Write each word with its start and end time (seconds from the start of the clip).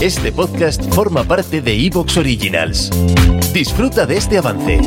Este 0.00 0.30
podcast 0.30 0.80
forma 0.94 1.24
parte 1.24 1.60
de 1.60 1.74
Evox 1.86 2.18
Originals. 2.18 2.88
Disfruta 3.52 4.06
de 4.06 4.16
este 4.16 4.38
avance. 4.38 4.80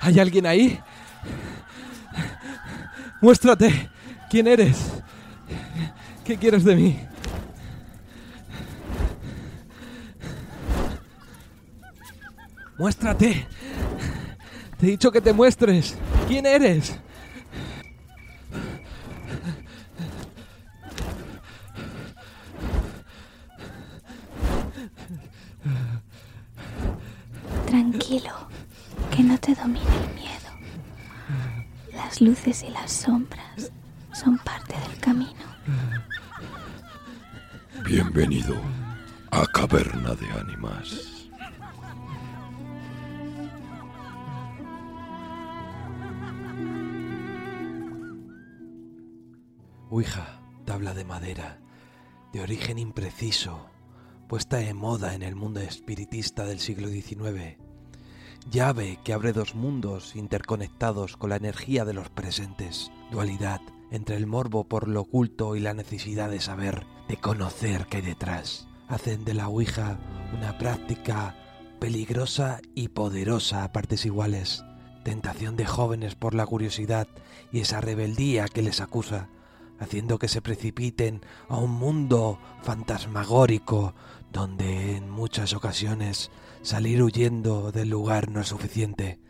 ¿Hay 0.00 0.18
alguien 0.18 0.46
ahí? 0.46 0.80
Muéstrate. 3.20 3.93
¿Quién 4.30 4.46
eres? 4.48 4.92
¿Qué 6.24 6.36
quieres 6.36 6.64
de 6.64 6.74
mí? 6.74 6.98
Muéstrate. 12.78 13.46
Te 14.78 14.86
he 14.86 14.90
dicho 14.90 15.12
que 15.12 15.20
te 15.20 15.32
muestres. 15.32 15.96
¿Quién 16.26 16.46
eres? 16.46 16.96
Tranquilo, 27.66 28.32
que 29.14 29.22
no 29.22 29.38
te 29.38 29.54
domine 29.54 29.80
el 29.80 30.14
miedo. 30.14 30.32
Las 31.92 32.20
luces 32.20 32.64
y 32.64 32.70
las 32.70 32.90
sombras 32.90 33.72
son 34.24 34.38
parte 34.38 34.74
del 34.74 34.98
camino. 35.00 35.44
Bienvenido 37.84 38.56
a 39.30 39.44
Caverna 39.52 40.14
de 40.14 40.26
Ánimas. 40.30 41.28
Ouija, 49.90 50.40
tabla 50.64 50.94
de 50.94 51.04
madera, 51.04 51.58
de 52.32 52.40
origen 52.40 52.78
impreciso, 52.78 53.66
puesta 54.26 54.62
en 54.62 54.78
moda 54.78 55.14
en 55.14 55.22
el 55.22 55.34
mundo 55.36 55.60
espiritista 55.60 56.46
del 56.46 56.60
siglo 56.60 56.88
XIX. 56.88 57.58
Llave 58.50 58.98
que 59.04 59.12
abre 59.12 59.34
dos 59.34 59.54
mundos 59.54 60.16
interconectados 60.16 61.18
con 61.18 61.28
la 61.30 61.36
energía 61.36 61.84
de 61.84 61.92
los 61.92 62.08
presentes. 62.08 62.90
Dualidad 63.10 63.60
entre 63.94 64.16
el 64.16 64.26
morbo 64.26 64.64
por 64.64 64.88
lo 64.88 65.02
oculto 65.02 65.54
y 65.54 65.60
la 65.60 65.72
necesidad 65.72 66.28
de 66.28 66.40
saber, 66.40 66.84
de 67.08 67.16
conocer 67.16 67.86
qué 67.86 67.98
hay 67.98 68.02
detrás. 68.02 68.66
Hacen 68.88 69.24
de 69.24 69.34
la 69.34 69.48
Ouija 69.48 70.00
una 70.36 70.58
práctica 70.58 71.36
peligrosa 71.78 72.60
y 72.74 72.88
poderosa 72.88 73.62
a 73.62 73.72
partes 73.72 74.04
iguales. 74.04 74.64
Tentación 75.04 75.54
de 75.54 75.66
jóvenes 75.66 76.16
por 76.16 76.34
la 76.34 76.44
curiosidad 76.44 77.06
y 77.52 77.60
esa 77.60 77.80
rebeldía 77.80 78.48
que 78.48 78.62
les 78.62 78.80
acusa 78.80 79.28
haciendo 79.78 80.18
que 80.18 80.28
se 80.28 80.42
precipiten 80.42 81.20
a 81.48 81.58
un 81.58 81.70
mundo 81.70 82.38
fantasmagórico 82.62 83.94
donde 84.32 84.96
en 84.96 85.08
muchas 85.08 85.52
ocasiones 85.52 86.30
salir 86.62 87.02
huyendo 87.02 87.70
del 87.70 87.90
lugar 87.90 88.28
no 88.30 88.40
es 88.40 88.48
suficiente. 88.48 89.20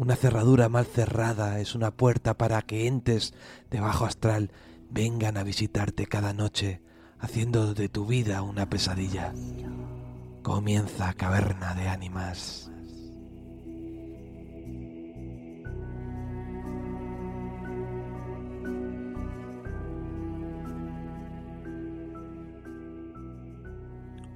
Una 0.00 0.16
cerradura 0.16 0.70
mal 0.70 0.86
cerrada 0.86 1.60
es 1.60 1.74
una 1.74 1.90
puerta 1.90 2.38
para 2.38 2.62
que 2.62 2.86
entes 2.86 3.34
de 3.70 3.80
bajo 3.80 4.06
astral 4.06 4.50
vengan 4.88 5.36
a 5.36 5.42
visitarte 5.42 6.06
cada 6.06 6.32
noche, 6.32 6.80
haciendo 7.18 7.74
de 7.74 7.90
tu 7.90 8.06
vida 8.06 8.40
una 8.40 8.70
pesadilla. 8.70 9.34
Comienza 10.42 11.12
Caverna 11.12 11.74
de 11.74 11.88
Ánimas. 11.88 12.72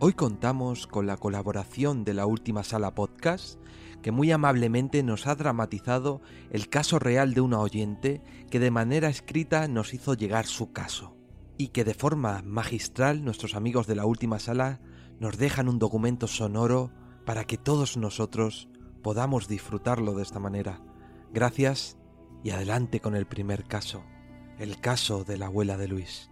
Hoy 0.06 0.12
contamos 0.12 0.86
con 0.86 1.06
la 1.06 1.16
colaboración 1.16 2.04
de 2.04 2.12
la 2.12 2.26
última 2.26 2.62
sala 2.62 2.94
podcast, 2.94 3.58
que 4.02 4.10
muy 4.10 4.32
amablemente 4.32 5.02
nos 5.02 5.26
ha 5.26 5.34
dramatizado 5.34 6.20
el 6.50 6.68
caso 6.68 6.98
real 6.98 7.32
de 7.32 7.40
una 7.40 7.58
oyente 7.58 8.20
que 8.50 8.60
de 8.60 8.70
manera 8.70 9.08
escrita 9.08 9.66
nos 9.66 9.94
hizo 9.94 10.12
llegar 10.12 10.44
su 10.44 10.72
caso, 10.72 11.16
y 11.56 11.68
que 11.68 11.84
de 11.84 11.94
forma 11.94 12.42
magistral 12.44 13.24
nuestros 13.24 13.54
amigos 13.54 13.86
de 13.86 13.94
la 13.94 14.04
última 14.04 14.38
sala 14.40 14.78
nos 15.20 15.38
dejan 15.38 15.70
un 15.70 15.78
documento 15.78 16.26
sonoro 16.26 16.92
para 17.24 17.46
que 17.46 17.56
todos 17.56 17.96
nosotros 17.96 18.68
podamos 19.02 19.48
disfrutarlo 19.48 20.12
de 20.12 20.22
esta 20.22 20.38
manera. 20.38 20.82
Gracias 21.32 21.96
y 22.42 22.50
adelante 22.50 23.00
con 23.00 23.16
el 23.16 23.24
primer 23.24 23.64
caso, 23.64 24.04
el 24.58 24.78
caso 24.82 25.24
de 25.24 25.38
la 25.38 25.46
abuela 25.46 25.78
de 25.78 25.88
Luis. 25.88 26.28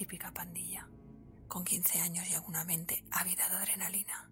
Típica 0.00 0.32
pandilla, 0.32 0.88
con 1.46 1.62
15 1.62 2.00
años 2.00 2.26
y 2.30 2.32
alguna 2.32 2.64
mente 2.64 3.04
ávida 3.10 3.46
de 3.50 3.56
adrenalina. 3.56 4.30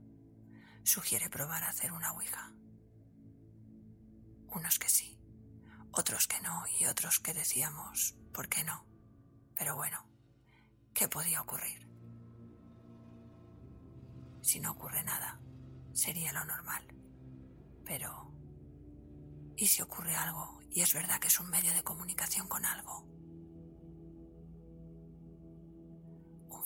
Sugiere 0.82 1.28
probar 1.28 1.62
a 1.62 1.68
hacer 1.68 1.92
una 1.92 2.10
ouija. 2.12 2.54
Unos 4.46 4.78
que 4.78 4.88
sí, 4.88 5.20
otros 5.92 6.26
que 6.26 6.40
no 6.40 6.64
y 6.80 6.86
otros 6.86 7.20
que 7.20 7.34
decíamos, 7.34 8.16
¿por 8.32 8.48
qué 8.48 8.64
no? 8.64 8.86
Pero 9.54 9.76
bueno, 9.76 10.08
¿qué 10.94 11.06
podía 11.06 11.42
ocurrir? 11.42 11.86
Si 14.40 14.60
no 14.60 14.70
ocurre 14.70 15.02
nada, 15.02 15.38
sería 15.92 16.32
lo 16.32 16.46
normal. 16.46 16.82
Pero, 17.84 18.32
¿y 19.54 19.66
si 19.66 19.82
ocurre 19.82 20.16
algo 20.16 20.60
y 20.70 20.80
es 20.80 20.94
verdad 20.94 21.20
que 21.20 21.28
es 21.28 21.38
un 21.38 21.50
medio 21.50 21.74
de 21.74 21.84
comunicación 21.84 22.48
con 22.48 22.64
algo? 22.64 23.17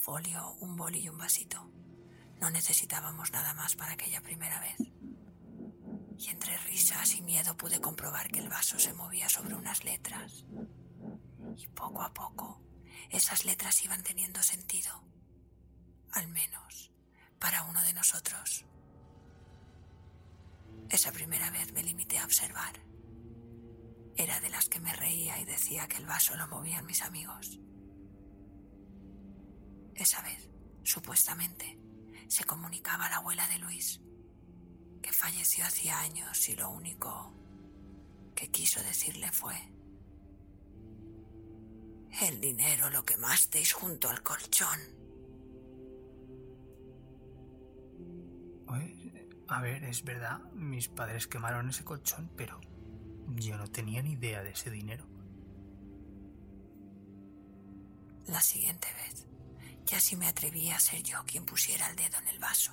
Folio, 0.02 0.56
un 0.58 0.76
boli 0.76 0.98
y 0.98 1.08
un 1.08 1.16
vasito. 1.16 1.70
No 2.40 2.50
necesitábamos 2.50 3.30
nada 3.30 3.54
más 3.54 3.76
para 3.76 3.92
aquella 3.92 4.20
primera 4.20 4.58
vez. 4.58 4.76
Y 6.18 6.28
entre 6.28 6.56
risas 6.58 7.14
y 7.14 7.22
miedo 7.22 7.56
pude 7.56 7.80
comprobar 7.80 8.28
que 8.28 8.40
el 8.40 8.48
vaso 8.48 8.80
se 8.80 8.92
movía 8.94 9.28
sobre 9.28 9.54
unas 9.54 9.84
letras. 9.84 10.44
Y 11.56 11.68
poco 11.68 12.02
a 12.02 12.12
poco 12.12 12.60
esas 13.10 13.44
letras 13.44 13.84
iban 13.84 14.02
teniendo 14.02 14.42
sentido. 14.42 14.90
Al 16.12 16.26
menos 16.28 16.90
para 17.38 17.62
uno 17.62 17.80
de 17.82 17.92
nosotros. 17.92 18.64
Esa 20.90 21.12
primera 21.12 21.48
vez 21.50 21.72
me 21.72 21.82
limité 21.84 22.18
a 22.18 22.24
observar. 22.24 22.74
Era 24.16 24.40
de 24.40 24.50
las 24.50 24.68
que 24.68 24.80
me 24.80 24.92
reía 24.94 25.38
y 25.38 25.44
decía 25.44 25.86
que 25.86 25.98
el 25.98 26.06
vaso 26.06 26.36
lo 26.36 26.48
movían 26.48 26.86
mis 26.86 27.02
amigos. 27.02 27.60
Esa 29.94 30.22
vez, 30.22 30.48
supuestamente, 30.82 31.78
se 32.28 32.44
comunicaba 32.44 33.06
a 33.06 33.10
la 33.10 33.16
abuela 33.16 33.46
de 33.48 33.58
Luis, 33.58 34.00
que 35.02 35.12
falleció 35.12 35.64
hacía 35.64 36.00
años 36.00 36.48
y 36.48 36.56
lo 36.56 36.70
único 36.70 37.34
que 38.34 38.50
quiso 38.50 38.82
decirle 38.82 39.30
fue, 39.32 39.54
el 42.22 42.40
dinero 42.40 42.90
lo 42.90 43.04
quemasteis 43.04 43.72
junto 43.72 44.08
al 44.08 44.22
colchón. 44.22 44.80
A 49.48 49.60
ver, 49.60 49.84
es 49.84 50.02
verdad, 50.02 50.40
mis 50.54 50.88
padres 50.88 51.26
quemaron 51.26 51.68
ese 51.68 51.84
colchón, 51.84 52.30
pero 52.36 52.58
yo 53.36 53.58
no 53.58 53.66
tenía 53.66 54.02
ni 54.02 54.12
idea 54.12 54.42
de 54.42 54.52
ese 54.52 54.70
dinero. 54.70 55.06
La 58.26 58.40
siguiente 58.40 58.88
vez 58.94 59.26
ya 59.84 60.00
si 60.00 60.16
me 60.16 60.26
atrevía 60.26 60.76
a 60.76 60.80
ser 60.80 61.02
yo 61.02 61.24
quien 61.24 61.44
pusiera 61.44 61.88
el 61.88 61.96
dedo 61.96 62.18
en 62.18 62.28
el 62.28 62.38
vaso. 62.38 62.72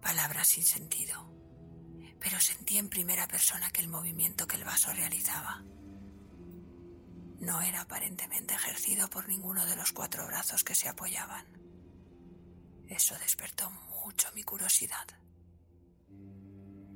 palabras 0.00 0.48
sin 0.48 0.64
sentido, 0.64 1.32
pero 2.18 2.40
sentí 2.40 2.76
en 2.78 2.88
primera 2.88 3.28
persona 3.28 3.70
que 3.70 3.80
el 3.80 3.88
movimiento 3.88 4.46
que 4.46 4.56
el 4.56 4.64
vaso 4.64 4.92
realizaba 4.92 5.62
no 7.42 7.60
era 7.60 7.80
aparentemente 7.80 8.54
ejercido 8.54 9.10
por 9.10 9.28
ninguno 9.28 9.66
de 9.66 9.74
los 9.74 9.90
cuatro 9.92 10.24
brazos 10.28 10.62
que 10.62 10.76
se 10.76 10.88
apoyaban. 10.88 11.44
Eso 12.88 13.18
despertó 13.18 13.68
mucho 14.04 14.28
mi 14.32 14.44
curiosidad. 14.44 15.06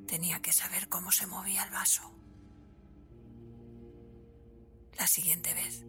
Tenía 0.06 0.40
que 0.40 0.52
saber 0.52 0.88
cómo 0.88 1.10
se 1.10 1.26
movía 1.26 1.64
el 1.64 1.70
vaso. 1.70 2.12
La 4.96 5.08
siguiente 5.08 5.52
vez 5.52 5.84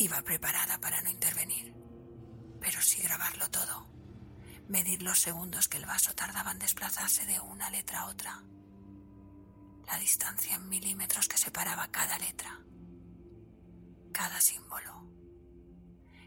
iba 0.00 0.22
preparada 0.22 0.78
para 0.78 1.02
no 1.02 1.10
intervenir, 1.10 1.74
pero 2.58 2.80
sí 2.80 3.02
grabarlo 3.02 3.50
todo, 3.50 3.86
medir 4.66 5.02
los 5.02 5.20
segundos 5.20 5.68
que 5.68 5.76
el 5.76 5.84
vaso 5.84 6.14
tardaba 6.14 6.52
en 6.52 6.58
desplazarse 6.58 7.26
de 7.26 7.38
una 7.38 7.68
letra 7.68 8.00
a 8.00 8.06
otra, 8.06 8.42
la 9.86 9.98
distancia 9.98 10.54
en 10.54 10.68
milímetros 10.70 11.28
que 11.28 11.36
separaba 11.36 11.88
cada 11.88 12.18
letra. 12.18 12.58
Cada 14.12 14.40
símbolo. 14.40 15.04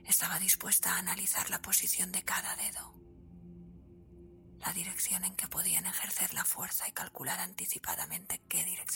Estaba 0.06 0.38
dispuesta 0.38 0.94
a 0.94 1.00
analizar 1.00 1.50
la 1.50 1.62
posición 1.62 2.12
de 2.12 2.24
cada 2.24 2.56
dedo, 2.58 2.94
la 4.60 4.72
dirección 4.74 5.24
en 5.24 5.36
que 5.36 5.48
podían 5.48 5.88
ejercer 5.88 6.34
la 6.34 6.46
fuerza 6.46 6.88
y 6.88 6.92
calcular 6.92 7.40
anticipadamente 7.40 8.40
qué 8.48 8.64
dirección 8.66 8.93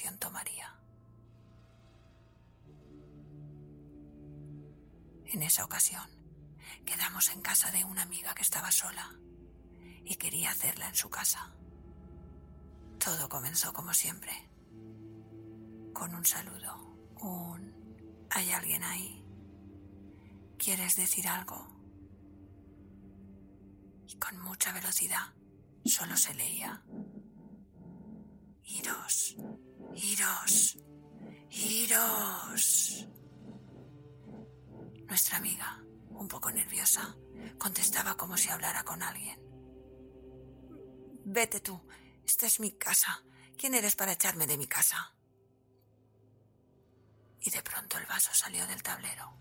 En 5.28 5.44
esa 5.44 5.66
ocasión, 5.66 6.10
quedamos 6.86 7.30
en 7.32 7.42
casa 7.42 7.72
de 7.72 7.84
una 7.84 8.04
amiga 8.04 8.34
que 8.34 8.44
estaba 8.44 8.72
sola 8.72 9.14
y 10.06 10.16
quería 10.16 10.52
hacerla 10.52 10.88
en 10.88 10.96
su 10.96 11.10
casa. 11.10 11.54
Todo 12.98 13.28
comenzó 13.30 13.74
como 13.74 13.94
siempre, 13.94 14.32
con 15.94 16.16
un 16.16 16.26
saludo, 16.26 16.78
un 17.22 17.78
¿Hay 18.30 18.52
alguien 18.52 18.84
ahí? 18.84 19.24
¿Quieres 20.58 20.96
decir 20.96 21.28
algo? 21.28 21.68
Y 24.08 24.16
con 24.18 24.40
mucha 24.42 24.72
velocidad 24.74 25.34
solo 25.86 26.16
se 26.18 26.34
leía. 26.34 26.84
Iros, 28.64 29.36
iros, 29.96 30.78
iros. 31.50 33.08
Nuestra 35.08 35.38
amiga, 35.38 35.82
un 36.10 36.28
poco 36.28 36.52
nerviosa, 36.52 37.16
contestaba 37.58 38.16
como 38.16 38.38
si 38.38 38.50
hablara 38.50 38.84
con 38.84 39.02
alguien. 39.02 39.40
Vete 41.26 41.60
tú, 41.60 41.82
esta 42.26 42.46
es 42.46 42.60
mi 42.60 42.72
casa. 42.72 43.24
¿Quién 43.58 43.74
eres 43.74 43.96
para 43.96 44.14
echarme 44.14 44.46
de 44.48 44.58
mi 44.58 44.68
casa? 44.68 45.18
y 47.48 47.50
de 47.50 47.62
pronto 47.62 47.98
el 47.98 48.06
vaso 48.06 48.34
salió 48.34 48.68
del 48.68 48.84
tablero. 48.84 49.34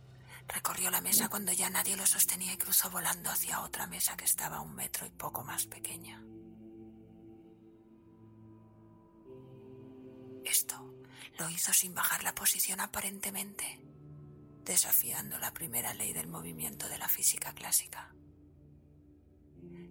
Recorrió 0.46 0.92
la 0.92 1.00
mesa 1.00 1.28
cuando 1.28 1.52
ya 1.52 1.68
nadie 1.70 1.96
lo 1.96 2.06
sostenía 2.06 2.52
y 2.52 2.56
cruzó 2.56 2.88
volando 2.88 3.30
hacia 3.30 3.62
otra 3.62 3.88
mesa 3.88 4.16
que 4.16 4.24
estaba 4.24 4.60
un 4.60 4.76
metro 4.76 5.06
y 5.06 5.10
poco 5.10 5.42
más 5.42 5.66
pequeña. 5.66 6.22
Esto 10.44 10.94
lo 11.40 11.50
hizo 11.50 11.72
sin 11.72 11.94
bajar 11.94 12.22
la 12.22 12.32
posición 12.32 12.78
aparentemente, 12.80 13.80
desafiando 14.66 15.38
la 15.38 15.54
primera 15.54 15.94
ley 15.94 16.12
del 16.12 16.26
movimiento 16.26 16.88
de 16.88 16.98
la 16.98 17.08
física 17.08 17.54
clásica. 17.54 18.12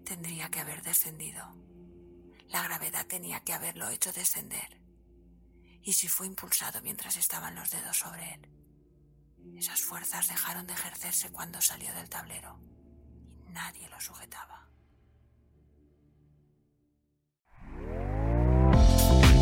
Tendría 0.04 0.50
que 0.50 0.60
haber 0.60 0.83
descendido. 0.83 1.56
La 2.50 2.62
gravedad 2.62 3.07
tenía 3.07 3.39
que 3.39 3.54
haberlo 3.54 3.89
hecho 3.89 4.12
descender 4.12 4.81
y 5.81 5.94
si 5.94 6.07
fue 6.07 6.27
impulsado 6.27 6.81
mientras 6.81 7.16
estaban 7.16 7.56
los 7.56 7.72
dedos 7.72 7.98
sobre 7.98 8.33
él. 8.33 8.50
Esas 9.57 9.81
fuerzas 9.81 10.27
dejaron 10.27 10.68
de 10.68 10.74
ejercerse 10.74 11.31
cuando 11.31 11.62
salió 11.62 11.94
del 11.94 12.10
tablero 12.10 12.60
y 13.48 13.51
nadie 13.51 13.88
lo 13.89 14.00
sujetaba. 14.01 14.68